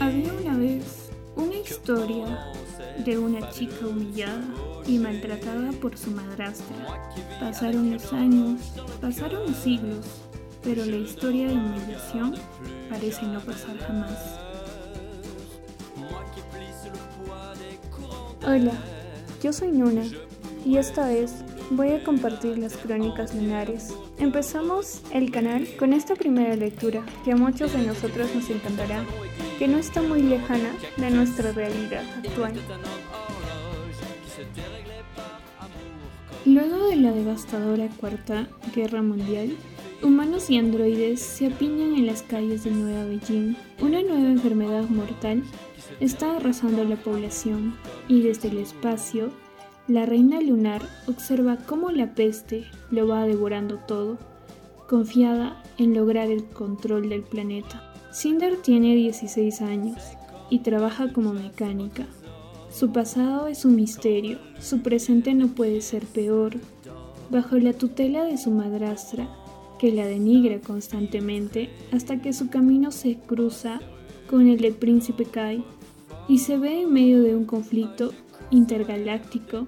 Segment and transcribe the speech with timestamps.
[0.00, 2.52] Había una vez una historia
[3.04, 4.42] de una chica humillada
[4.84, 7.14] y maltratada por su madrastra.
[7.38, 8.60] Pasaron los años,
[9.00, 10.06] pasaron los siglos,
[10.64, 12.34] pero la historia de humillación
[12.90, 14.40] parece no pasar jamás.
[18.44, 18.72] Hola,
[19.40, 20.02] yo soy Nuna
[20.64, 21.32] y esta es
[21.70, 23.94] voy a compartir las crónicas lunares.
[24.18, 29.04] Empezamos el canal con esta primera lectura que a muchos de nosotros nos encantará,
[29.58, 32.54] que no está muy lejana de nuestra realidad actual.
[36.44, 39.56] Luego de la devastadora Cuarta Guerra Mundial,
[40.02, 43.56] humanos y androides se apiñan en las calles de Nueva Beijing.
[43.80, 45.42] Una nueva enfermedad mortal
[45.98, 47.74] está arrasando la población
[48.06, 49.32] y desde el espacio
[49.88, 54.18] la reina lunar observa cómo la peste lo va devorando todo,
[54.88, 57.92] confiada en lograr el control del planeta.
[58.12, 60.02] Cinder tiene 16 años
[60.50, 62.06] y trabaja como mecánica.
[62.70, 66.54] Su pasado es un misterio, su presente no puede ser peor.
[67.30, 69.28] Bajo la tutela de su madrastra,
[69.78, 73.80] que la denigra constantemente hasta que su camino se cruza
[74.28, 75.64] con el del príncipe Kai
[76.28, 78.12] y se ve en medio de un conflicto
[78.50, 79.66] intergaláctico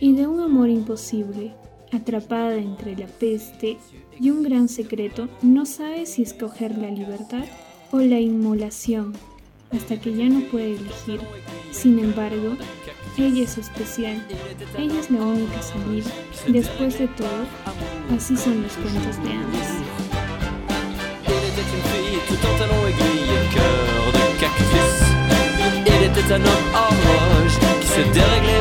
[0.00, 1.54] y de un amor imposible.
[1.92, 3.76] Atrapada entre la peste
[4.18, 7.44] y un gran secreto, no sabe si escoger la libertad
[7.90, 9.12] o la inmolación,
[9.70, 11.20] hasta que ya no puede elegir.
[11.70, 12.56] Sin embargo,
[13.18, 14.26] ella es especial,
[14.78, 16.10] ella es la única salida.
[16.48, 17.44] Después de todo,
[18.16, 19.68] así son los cuentos de antes.
[27.94, 28.51] se dérégler